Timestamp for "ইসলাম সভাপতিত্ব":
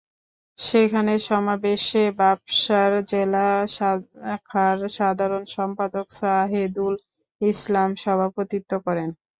7.41-8.71